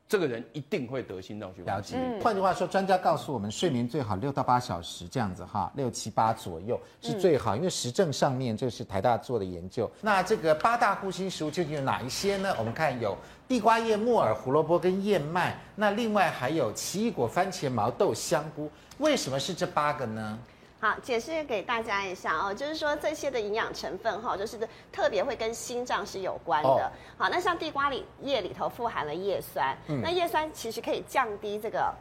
[0.08, 2.02] 这个人一定会得心脏血管疾病。
[2.02, 2.24] 了解。
[2.24, 9.90] 换句话说，专家告诉我们，睡眠最好六到八小时这样子哈，六七八左右是最好，因为实证上面这是台大做的研究。
[10.02, 12.56] 那这个八大护心食物究竟有哪一些呢？
[12.60, 18.70] 我们看有地瓜叶、木耳、胡萝卜跟燕麦，那另外还有奇异果、番茄、毛豆、香菇。
[19.00, 20.40] 为什么是这八个呢？
[20.86, 24.56] 好，解释给大家一下哦，就是说这些的营养成分哈，就是
[24.92, 26.70] 特别会跟心脏是有关的。
[26.70, 31.92] 哦、好，那像地瓜里叶里头富含了叶酸，嗯、那叶酸其实可以降低这个。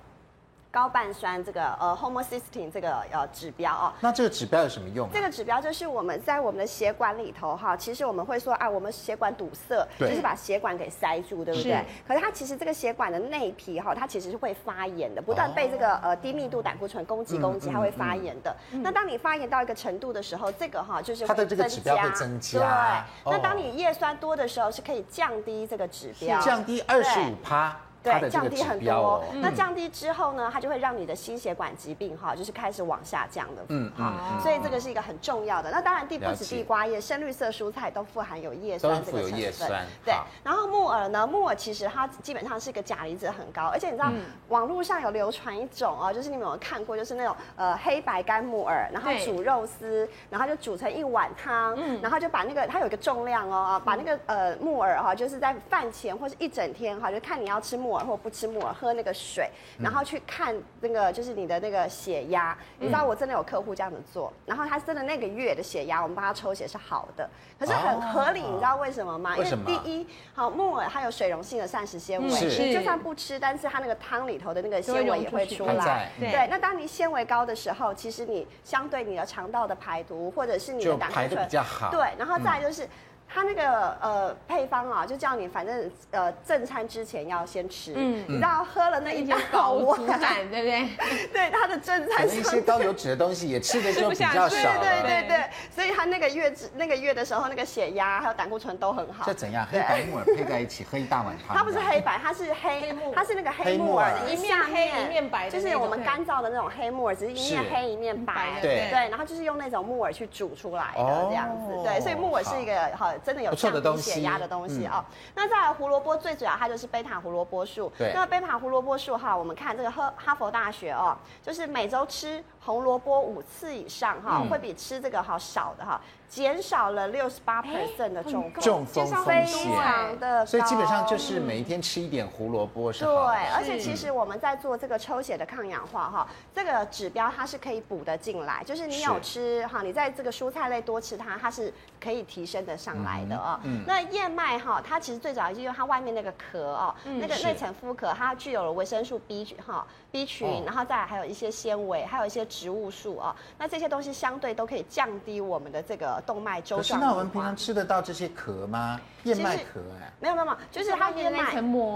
[0.74, 5.08] 高半酸这个呃 homocysteine 这个呃指标哦，那这个指标有什么用？
[5.12, 11.84] 这个指标就是我们在我们的血管里头哈，其实我们会说啊，我们血管堵塞，就是把血管给塞住，对不对？
[12.08, 18.52] 可是它其实这个血管的内皮哈，它其实是会发炎的，不断被这个呃低密度胆固醇攻击攻击，它会发炎的。
[18.82, 23.04] 那当你发炎到一个程度的时候，这个哈就是它的这个指标会增加。
[23.22, 27.76] 对，那当你叶酸多的时候，是可以降低这个指标，降低二十五趴。
[28.04, 29.24] 对，降低很多。
[29.40, 33.62] 那降低之后呢，它就会让你的心血管疾病哈，就是开始往下降的。
[33.68, 35.70] 嗯，好，所以这个是一个很重要的。
[35.70, 39.86] 那当然，地不止地瓜叶，深绿色蔬菜都富含有叶酸这个成分。
[40.04, 40.14] 对。
[40.42, 44.12] 然后木耳呢，木耳其实它基本上是一个钾离子很高，而且你知道，
[44.48, 57.93] 网络上有流传一种哦，就是你们有看过，就是那种呃黑白干木耳，然后煮肉丝，然后就煮成一碗汤，然后就把那个它有一个重量哦，把那个呃木耳哈，就是在饭前或是一整天哈，就看你要吃木。
[58.00, 62.56] 或不吃木耳，喝那个水，然后去看那个就是你的那个血压。
[62.78, 67.28] 你知道我真的有客户这样子做，然后他真的那个月的血压，我们帮他抽血是好的，
[67.58, 68.40] 可是很合理。
[68.40, 69.36] 你知道为什么吗？
[69.36, 76.10] 因为第一，好木耳它有水溶性的膳食纤维，你就算不吃，但是它那个汤里头的那个纤维也会出来。
[76.18, 81.90] 对，那当你纤维高的时候，其实你相对你的肠道的排毒或者是你的胆固醇比较好。
[81.90, 82.88] 对，然后再来就是。
[83.26, 90.88] 它那个呃配方啊，就叫你反正呃正餐之前要先吃，嗯，你知道喝了那一大碗，对不对？
[91.32, 99.24] 对，它的正餐一些高油脂的东西也吃的就比较少，对对对，所以它那个月那个月的时候，那个血压还有胆固醇都很好。
[99.26, 99.66] 这怎样？
[99.68, 101.56] 黑白木耳配在一起喝一大碗汤？
[101.56, 113.12] 它不是黑白，它是黑，它是那个黑木耳，一面黑一面白，就是我们干燥的那种黑木耳，只是一面黑一面白，对对，然后就是用那种木耳去煮出来的这样子，对，所以木耳是一个好。
[113.22, 115.04] 真的有降低血压的东西哦。
[115.34, 117.92] 那再来胡萝卜，最主要它就是贝塔胡萝卜素。
[117.98, 118.12] 对。
[118.14, 126.00] 那贝塔胡萝卜素哈，我们看这个哈哈佛大学哦，就是每周吃红萝卜五次以上哈，会比吃这个好少的哈。
[126.26, 133.28] 减少了六十八 percent 的中风，中风风险，所以基本上就是每一天吃一点胡萝卜是好。
[133.28, 143.60] 对，而且其实我们在做这个抽血的抗氧化哈，这个指标它是可以补得进来，就是你有吃哈，你在这个蔬菜类多吃它，它是可以提升的上来的哦。
[143.86, 153.34] 那燕麦哈，它其实最主要是因为它外面那个壳哦，那个那层麸壳，它具有了维生素 B 哈 B 群，然后再来还有一些纤维，还有一些植物素哦。
[153.58, 156.22] 那这些东西相对都可以降低我们的这个。
[156.26, 156.78] 动脉粥状。
[156.78, 159.00] 可是那我们平常吃得到这些壳吗？
[159.24, 161.52] 燕麦壳哎，没有没有没有，就是它燕麦，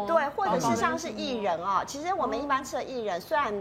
[0.06, 1.82] 对，或者是像是薏仁哦。
[1.86, 3.52] 其实我们一般吃的薏仁，虽然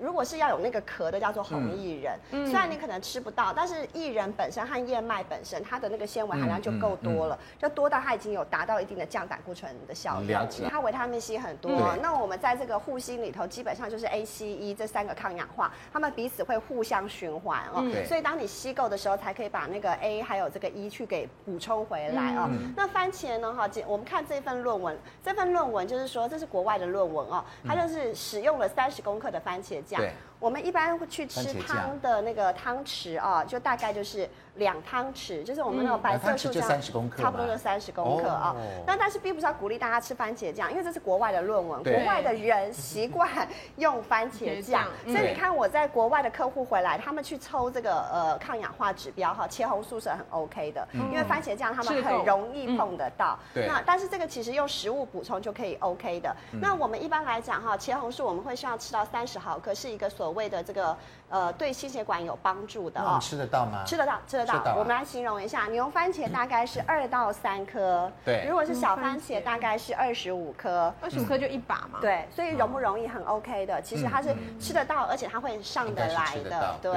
[0.00, 10.22] 如果是要有那个壳的，叫做红薏仁，嗯虽然你可能吃不到，但是薏仁本身和燕麦本身，它的那个纤维含量就够多了，就多到它已经有达到一定的降胆固醇的效果。
[10.22, 10.66] 了解。
[10.70, 17.84] 它维他命 C 很多，那我们在这个护心里头，基本上就是 A、C、E 这三个抗氧化，它们彼此会互相循环哦。
[18.06, 22.48] 所以当你吸够的时候，才可以把那个 A 还有这个 E 去给补充回来哦。
[22.76, 23.52] 那番茄呢？
[23.54, 30.12] 哈，我们看这份论文，这份论文就是说，这是国外的论文哦，它就是使用了三十公克的番茄对。
[30.38, 34.28] 对，我们一般会去吃汤的那个汤匙啊，就大概就是。
[34.56, 36.80] 两汤匙，就是我们那种白色素酱，
[37.14, 38.56] 差不多就三十公克啊。
[38.86, 43.28] 那但是并不是要鼓励大家吃番茄酱，因为这是国外的论文，国外的人习惯
[43.76, 53.38] 用番茄酱， 所以你看我在国外的客户回来，他们去抽这个呃抗氧化指标哈，茄红素是很 OK 的，因为番茄酱他们很容易碰得到。
[53.54, 56.34] 那但是这个其实用食物补充就可以 OK 的。
[56.62, 60.96] 那我们一般来讲哈，茄红素我们会需要吃到三十毫克，是一个所谓的这个
[61.28, 63.18] 呃对心血管有帮助的哦。
[63.20, 63.82] 吃得到吗？
[63.84, 64.74] 吃得到，吃得到。
[64.76, 68.44] 我们来形容一下，牛番茄大概是二到三颗，对。
[68.48, 71.98] 如果是小番茄，大概是二十五颗，二十五颗就一把嘛。
[72.00, 76.92] 对，所以容不容易很 OK 的，其实它是吃得到，而且它会上得来的，对。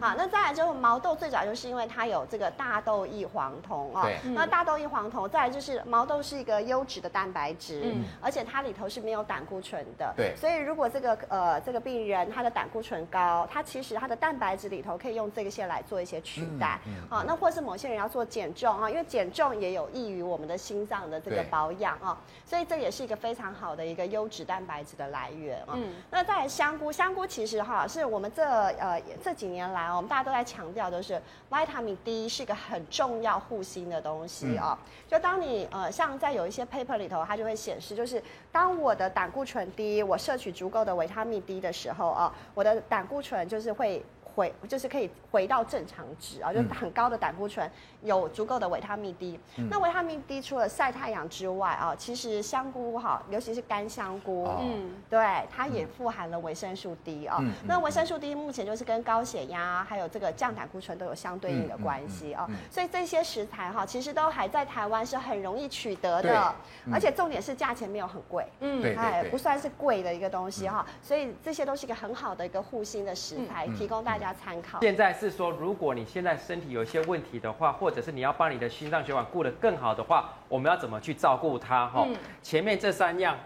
[0.00, 10.34] 好，那再来之后毛豆最早就是因为它有这个大豆异黄酮啊，那大豆异黄酮，再来就是毛豆是一个优质的蛋白质，而且它里头是没有胆固醇的，对。
[10.36, 16.78] 所以如果这个呃这个病人他的胆固醇高，它其实它的蛋白质里头可以用这个些来做一些取代，
[17.08, 17.24] 啊。
[17.26, 25.74] 那或是某些人要做减重啊，因为减重也有益于我们的心脏的这个保养啊，所以这也是一个非常好的一个优质蛋白质的来源啊。
[25.74, 34.78] 嗯，那再来香菇，香菇其实哈是我们这呃这几年来我们大家都在强调就是维他命 D 是一个很重要护心的东西啊。
[35.08, 44.04] 就当你呃像在有一些 paper 里头，它就会显示，就是当我的胆固醇低，我摄取足够的维他命 D 的时候啊，我的胆固醇就是会。
[44.38, 47.68] 回就是可以回到正常值啊，就是很高的胆固醇，
[48.02, 49.40] 有足够的维他命 D。
[49.68, 57.42] 那维他命 D 除了晒太阳之外啊，其实香菇哈，尤其是干香菇，嗯，对，它也富含了维生素 D 啊。
[57.66, 62.48] 那维生素 D 目前就是跟高血压还有这个降胆固醇都有相对应的关系啊。
[62.70, 66.54] 所以这些食材哈，其实都还在台湾是很容易取得的，
[66.92, 70.86] 而且重点是价钱没有很贵，嗯，它也不算是贵的一个东西哈。
[71.02, 74.27] 所以这些都是一个很好的一个护心的食材，提供大家。
[74.34, 74.80] 参考。
[74.80, 81.86] 现在是说，如果你现在身体有一些问题的话，或者是你要帮你的心脏血管顾得更好的话，我们要怎么去照顾它？
[81.86, 83.36] 哈、嗯，前面这三样。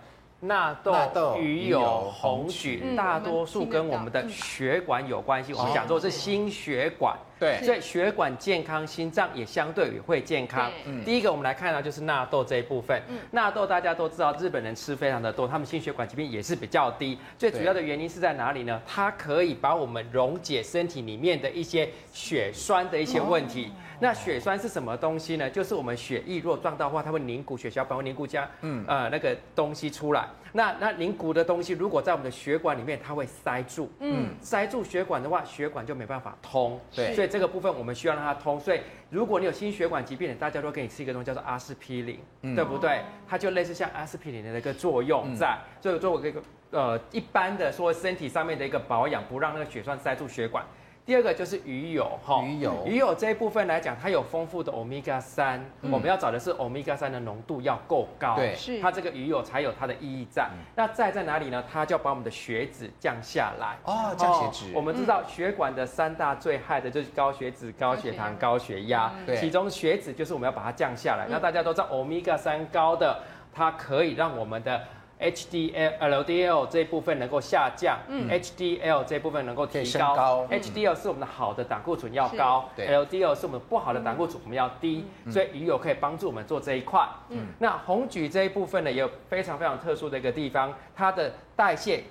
[0.44, 5.54] 纳豆、鱼油、红曲，大多数跟我们的血管有关系。
[5.54, 10.70] 我们讲说是心血管，对，所以血管健康，心脏也相对也会健康。
[10.86, 13.02] 嗯第一个我们来看到就是纳豆这一部分。
[13.08, 17.18] 嗯纳豆大家都知道，日本人吃非常的多，他们心血管疾病也是比较低。
[17.36, 18.80] 最主要的原因是在哪里呢？
[18.86, 23.72] 它可以把我们溶解身体里面的一些血栓的一些问题。
[23.98, 25.50] 那血栓是什么东西呢？
[25.50, 30.28] 就是我们血液如果撞到的话，它会凝固血小板，会凝固加嗯呃那个东西出来。
[30.54, 36.78] 那那凝固的东西如果在我们的血管里面，它会塞住，嗯，塞住血管的话，血管就没办法通。
[36.94, 38.60] 对，所以这个部分我们需要让它通。
[38.60, 43.00] 所以如果你有心血管疾病的，大家都给你吃一个东西叫做阿司匹林，嗯、对不对？
[43.26, 46.42] 它就类似像阿司匹林的一个作用在，所以作为一个
[46.72, 50.62] 呃一般的说身体上面的一个保养，不让那个血栓塞住血管。
[51.04, 52.84] 第二个就是鱼油哈，鱼油。
[52.86, 58.80] 鱼油这一部分来讲，它有丰富的欧米伽三，我们要找的是欧米伽三的浓度要够高，对，是。
[58.80, 60.48] 它这个鱼油才有它的意义在。
[60.76, 61.62] 那在在哪里呢？
[61.70, 63.76] 它就要把我们的血脂降下来。
[63.82, 64.72] 哦，降血脂。
[64.72, 71.26] 我们知道血管的三大最害的就是高血脂、高血糖、高血压，对，其中血脂就是我们要把它降下来。
[71.28, 73.20] 那大家都知道欧米伽三高的，
[73.52, 74.80] 它可以让我们的。
[75.20, 87.08] HDL、LDL 这一部分能够下降，嗯，HDL 这一部分能够提高，高，HDL 是我们的好的胆固醇要高，LDL 是我们不好的胆固醇我们要低，所以鱼油可以帮助我们做这一块。
[87.28, 92.02] 嗯，那红曲这一部分呢，也有非常非常特殊的一个地方，它的代谢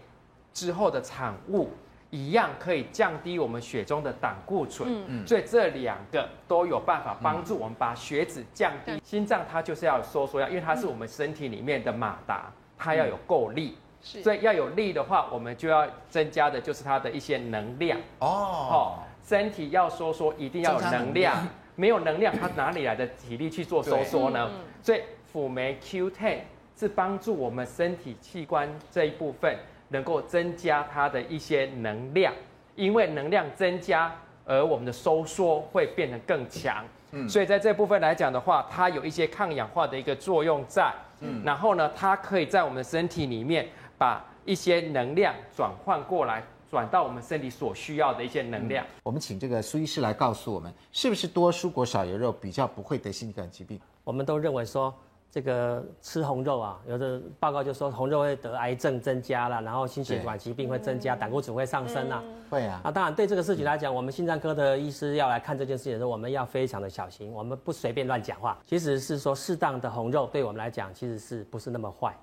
[0.53, 1.69] 之后的产物
[2.11, 9.01] 一样可以降低我们血中的胆固醇，嗯，所以这两个都有办法帮助我们把血脂降低。
[9.03, 12.49] 心脏它就是要收缩，要因为它是我们身体里面的马达。
[12.83, 17.99] 它要有够力，是，所以要有力的话，我们就要增加的就是它的一些能量。
[18.17, 18.27] 哦。
[18.27, 24.49] 哦，身体要收缩，一定要有能量，没有能量，它哪里来的体力去做收缩呢？
[24.81, 26.39] 所以辅酶 Q10
[26.75, 29.55] 是帮助我们身体器官这一部分
[29.89, 32.33] 能够增加它的一些能量，
[32.75, 36.83] 因为能量增加，而我们的收缩会变得更强。
[37.11, 40.93] 嗯，所以在这部分来讲的话，它有一些抗氧化的一个作用在。
[41.19, 48.85] 嗯，然后呢，它可以在我们身体里面把一些能量转换过来，转到我们身体所需要的一些能量。
[49.03, 53.79] 我们请这个苏医师来告诉我们，是不是多蔬果少油肉比较不会得心血管疾病？
[54.03, 54.93] 我们都认为说。
[55.31, 62.21] 这个吃红肉啊，有的报告就说红肉会得癌症增加了，然后心血管疾病会增加，胆固醇会上升啊。
[62.49, 62.81] 会啊。
[62.83, 68.59] 啊，当然对这个事情来讲，我们心脏科的医师要来看这件事情的时候，我们要非常的小心，我们不随便乱讲话。
[68.65, 72.13] 其实是说适当的红肉对我们来讲，其实是不是那么坏，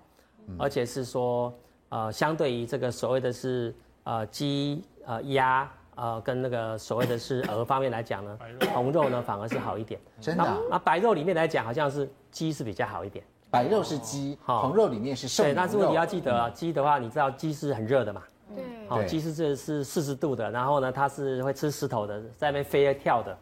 [0.58, 1.52] 而且是说
[1.88, 3.74] 呃，相对于这个所谓的是。
[4.04, 8.38] 呃鸡呃鸭呃跟那个所谓的是鹅方面来讲呢，
[8.72, 10.00] 红肉呢反而是好一点。
[10.20, 10.56] 真的？
[10.70, 13.24] 那白肉里面来讲，好像是鸡是比较好一点。
[13.50, 15.48] 白肉是鸡，红肉里面是瘦肉。
[15.50, 18.22] 对，但是问题要记得啊，鸡的话，你知道鸡是很热的嘛？
[18.54, 18.64] 对。
[18.88, 23.36] 好，鸡是这是四十度的，然后呢，它是会吃石头的，在那边飞跳的。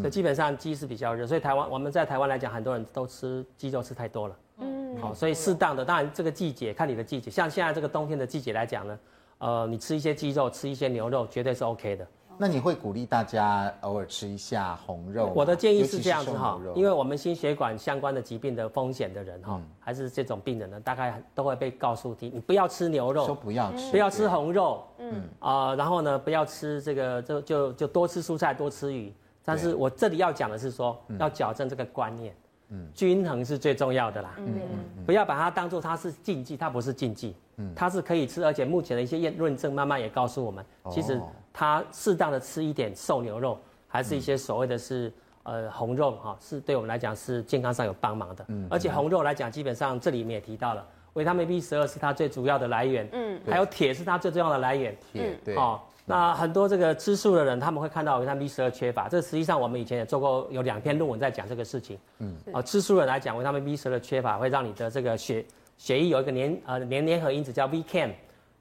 [0.00, 4.36] 所以基本上鸡是比较热，所以台湾我们在台湾来讲，很多人都吃鸡肉吃太多了。
[4.60, 8.98] 嗯，好，所以适当的，当然这个季节看你的季节，像现在这个冬天的季节来讲呢，
[9.42, 12.06] 呃，你吃一些鸡肉，吃一些牛肉，绝对是 OK 的。
[12.38, 15.32] 那你会鼓励大家偶尔吃一下红肉？
[15.34, 25.24] 我的建议是这样子哈，因为我们心血管相关的疾病的风险的人哈，嗯、还是这种病人呢，大概都会被告诉你，你不要吃牛肉，说不要吃，不要吃红肉，嗯。
[25.40, 29.12] 啊、呃，然后呢，不要吃这个，就就就多吃蔬菜，多吃鱼。
[29.44, 32.32] 但是我这里要讲的是说，要矫正这个观念，
[32.74, 34.60] 嗯，均衡是最重要的啦，嗯
[34.96, 41.20] 嗯，不要把它当做它是禁忌，它不是禁忌，嗯，它是可以吃，而且目前的一些验论证慢慢也告诉我们，其实
[41.52, 55.78] 它适当的吃一点瘦牛肉，还是一些所谓的是呃红肉哈，是对我们来讲是健康上有帮忙的，嗯，而且红肉来讲，基本上这里面也提到了维他命 B 十二是它最主要的来源，嗯，还有铁是它最重要的来源，铁，对，哦。
[56.04, 59.08] 那很多这个吃素的人，他们会看到维他命 B 十二缺乏。
[59.08, 61.98] 这实际上我们以前也做过有两篇论文在讲这个事情。
[62.18, 65.44] 嗯，啊，吃素人来讲，维他命 B 十二缺乏会让你的这个血
[65.78, 68.10] 血液有一个粘呃粘粘合因子叫 VCAM，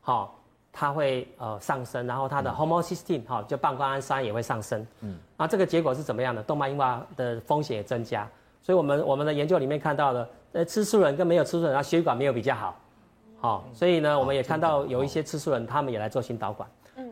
[0.01, 0.39] 好，
[0.71, 4.85] 它会呃上升，然后它的 homocysteine 哈，就半胱氨酸也会上升。
[5.01, 6.43] 嗯，那这个结果是怎么样的？
[6.43, 8.29] 动脉硬化的风险也增加。
[8.61, 12.79] 所以我们我们的研究里面看到的，呃，吃素人跟没有吃素人，他血管没有比较好。
[13.39, 16.69] 好，所以呢，我们也看到有一些吃素人，他们也来做心导管。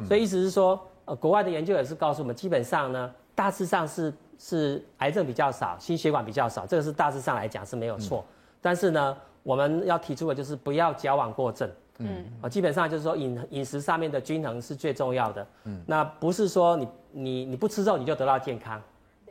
[0.08, 8.24] 所以意思是说，呃，国外的研究也是告诉我们，基本上呢，大致上是是癌症比较少，心血管比较少，这个是大致上来讲是没有错。
[8.28, 11.70] 嗯、但是呢，我们要提出的就是不要矫枉过正。
[12.00, 15.48] 嗯，啊，基本上就是说饮饮食上面的均衡是最重要的。
[15.66, 18.82] 嗯，那不是说你你你不吃肉你就得到健康。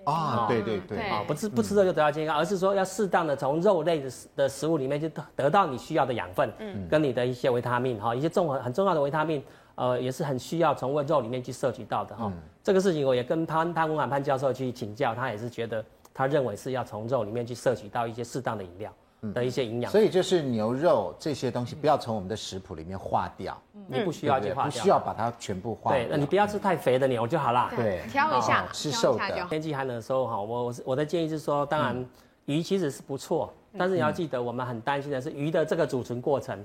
[0.05, 9.43] 啊，对对对，啊，不吃不吃肉就得到健康，而是说要适当的从肉类的的食物里面就得到你需要的养分，嗯，跟你的一些维他命哈，一些综合很重要的维他命。
[9.79, 12.25] 呃，也是很需要从肉里面去摄取到的哈。
[12.27, 12.33] 嗯、
[12.65, 18.93] 这个事情我也跟潘潘文海潘教授去请教，他也是觉得，他认为是要从肉里面去摄取到一些适当的饮料
[19.33, 19.93] 的一些营养、嗯。
[19.93, 26.01] 所以就是牛肉这些东西不要从我们的食谱里面化掉，嗯、你不需要去化掉，不需要把它全部化掉。
[26.01, 27.71] 对，那你不要吃太肥的牛就好啦。
[27.77, 29.47] 对，挑一下，吃瘦的。
[29.49, 32.05] 天气寒冷的时候哈，我我的建议是说，当然
[32.47, 36.59] 鱼其实是不错，嗯、但是你要记得，我们很担心的是鱼的这个储存过程。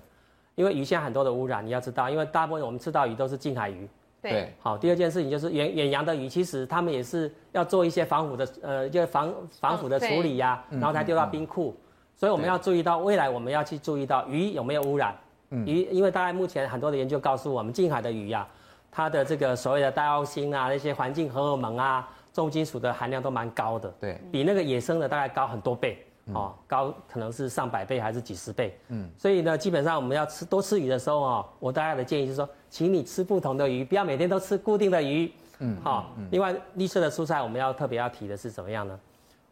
[0.55, 3.87] 因为鱼现在很多的污染，你要知道，因为大部分我们吃到鱼都是近海鱼。
[4.21, 4.53] 对。
[4.59, 11.75] 好，第二件事情就是远远洋的鱼，其实他们也是要做一些防腐的，呃，就防防腐的处理呀、啊，哦、然后才丢到冰库。
[11.75, 11.83] 嗯嗯、
[12.15, 15.15] 所以我们要注意到未来我们要去注意到鱼有没有污染。
[15.49, 15.65] 嗯。
[15.65, 18.47] 鱼，因为大概目前很多的研究告诉我们，近海的鱼呀、啊，
[18.91, 23.93] 它的这个所谓的戴奥辛啊，那些环境荷尔蒙啊，重金属的含量都蛮高的。
[23.99, 24.21] 对。
[24.31, 26.05] 比那个野生的大概高很多倍。
[26.31, 36.11] 哦，高可能是上百倍还是几十倍，嗯，所以呢，基本上我们要吃多吃鱼的时候哦，我大家的建议是说，请你吃不同的鱼，不要每天都吃固定的鱼，嗯，好。
[36.31, 38.97] 另外，绿色的蔬菜我们要特别要提的是怎么样呢？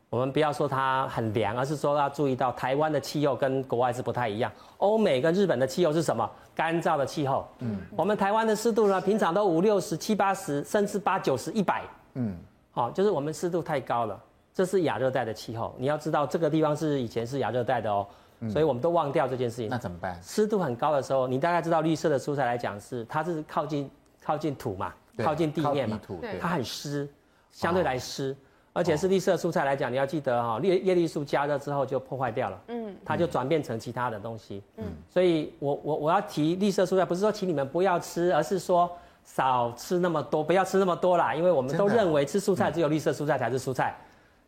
[0.09, 4.51] 我们不要说它很凉，而是说要注意到台湾的气候跟国外是不太一样。
[4.77, 6.29] 欧美跟日本的气候是什么？
[6.53, 11.83] 干燥的气候，嗯，我们台湾的湿度呢，平常都五六十、七八十，甚至八九十、一百，
[12.15, 12.37] 嗯，
[12.71, 14.21] 好，就是我们湿度太高了。
[14.53, 18.05] 这是亚热带的气候，你要知道这个地方是以前是亚热带的哦，
[18.41, 19.69] 嗯、所以我们都忘掉这件事情。
[19.69, 20.19] 那怎么办？
[20.21, 23.89] 湿度很高的时候，你大概知道绿色的蔬菜来讲是它是靠近
[24.21, 27.07] 靠近土嘛，靠近地面嘛，土它很湿，
[27.51, 28.35] 相对来湿，哦、
[28.73, 38.91] 而且是绿色蔬菜来讲，你要记得哈、哦，叶叶绿素加热之后就破坏掉了，嗯，它就转变成其他的东西，嗯，所以我我我要提绿色蔬菜，不是说请你们不要吃，而是说
[39.23, 43.95] 少吃那么多，不要吃那么多啦，因为我们都认为吃蔬菜只有绿色蔬菜才是蔬菜。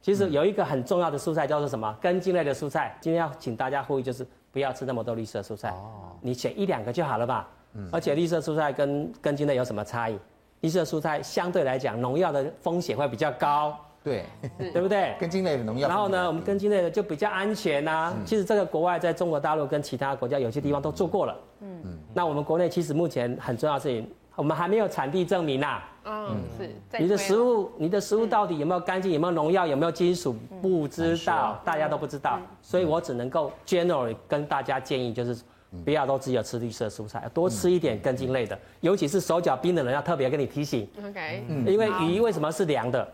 [0.03, 1.97] 其实有一个很重要的蔬菜叫做什么？
[2.01, 2.93] 根茎类的蔬菜。
[2.99, 5.69] 今天要请大家呼吁，就是不要吃那么多绿色蔬菜。
[5.69, 6.11] 哦。
[6.19, 7.47] 你选一两个就好了吧。
[7.75, 7.87] 嗯。
[7.89, 10.19] 而且绿色蔬菜跟根茎类有什么差异？
[10.59, 13.79] 绿色蔬菜相对来讲，农药的风险会比较高。
[14.03, 14.25] 对。
[14.73, 15.15] 对不对？
[15.17, 15.87] 根茎类的农药。
[15.87, 21.33] 然后呢，我们根茎类的就比较安全呐、其实这个国外在中国大陆跟其他国家有些地方都做过了。
[21.61, 21.97] 嗯嗯。
[22.13, 25.89] 那我们国内其实目前很重要的事情，我们还没有产地证明呐、啊。
[26.05, 26.69] 嗯，是。
[26.99, 29.11] 你的食物，你的食物到底有没有干净？
[29.11, 29.65] 有没有农药？
[29.65, 30.33] 有没有金属？
[30.61, 32.39] 不知道，大家都不知道。
[32.61, 35.41] 所以我只能够 generally 跟大家建议，就是
[35.85, 38.57] 不要都只有吃绿色蔬菜，多吃一点根茎类的。
[38.81, 40.87] 尤其是手脚冰的人，要特别跟你提醒。
[41.05, 41.45] OK。
[41.65, 43.13] 因为鱼为什么是凉的？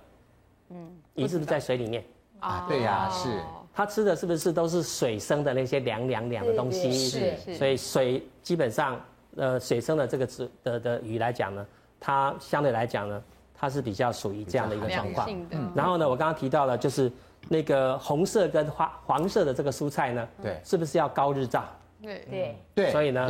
[0.70, 2.04] 嗯，鱼是不是在水里面？
[2.40, 3.40] 啊，对呀，是。
[3.74, 6.92] 它吃的是不是都是水生的那些凉凉凉的东西？
[6.92, 7.54] 是。
[7.56, 9.00] 所以水基本上。
[9.36, 11.66] 呃水生的这个植的的鱼来讲呢，
[12.00, 13.22] 它相对来讲呢，
[13.54, 15.30] 它是比较属于这样的一个状况。
[15.52, 15.72] 嗯。
[15.76, 17.12] 然后呢，我刚刚提到了就是
[17.48, 21.64] 那个红色跟黄黄色的这个蔬菜呢，对，是不是要高日照？
[22.02, 22.92] 对对对。
[22.92, 23.28] 所以呢，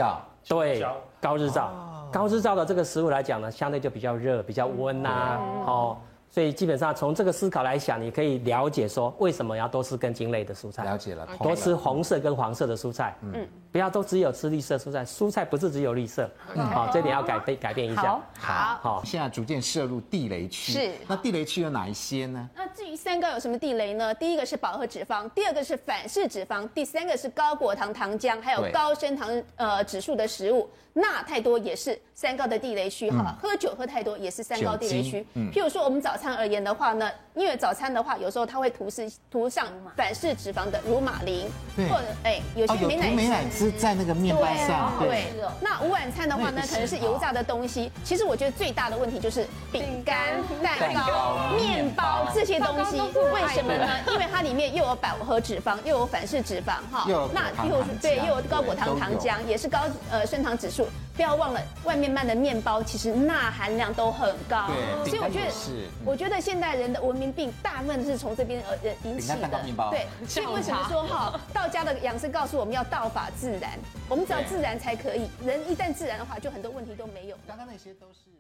[0.48, 0.86] 对
[1.20, 5.98] 高日照，高日照的这个食物来讲呢，相对就比较热，比较温呐，哦。
[6.32, 10.84] 所以基本上从这个思考来想，你可以了解说为什么要多吃根茎类的蔬菜。
[10.84, 13.16] 了解了，多吃红色跟黄色的蔬菜。
[13.22, 16.30] 嗯，不要都只有吃绿色蔬菜，蔬菜不是只有绿色。
[16.54, 18.22] 嗯，好，这点要改变改变一下。
[18.38, 20.72] 好，好，现在逐渐涉入地雷区。
[20.72, 20.92] 是。
[21.08, 22.48] 那地雷区有哪一些呢？
[22.56, 24.14] 那至于三高有什么地雷呢？
[24.14, 30.70] 第一个是饱和脂肪，第二个是反式脂肪，第三个是高果糖糖浆，还有高升糖呃指数的食物。
[30.94, 35.26] 钠太多也是三高的地雷区哈，喝酒喝太多也是三高地雷区。
[35.36, 39.66] 嗯譬如说我们早餐而言的话呢，因为早餐的话有时候它会涂是涂上
[39.96, 44.94] 反式脂肪的乳马林，或者哎有些美乃滋，美乃滋在那个面包上。
[45.00, 47.90] 对，那午晚餐的话呢，可能是油炸的东西。
[48.04, 53.00] 其实我觉得最大的问题就是饼干、蛋糕、面包这些东西，
[53.34, 53.88] 为什么呢？
[54.12, 57.08] 因为它里面又有饱和脂肪，又有反式脂肪哈。
[57.34, 59.80] 那又对又有高果糖糖浆，也是高
[60.12, 60.86] 呃升糖指数。
[61.16, 64.68] 不要忘了，外面卖的面包其实钠含量都很高，
[65.06, 69.48] 所以我觉得，我觉得现代人的文明病大部分是从这边而引起的。
[69.92, 73.78] 对，所以为什么说哈，道家的养生告诉我们要道法自然，
[74.10, 75.30] 我们只要自然才可以。
[75.46, 77.38] 人一旦自然的话，就很多问题都没有。
[77.48, 78.32] 刚刚那些都是。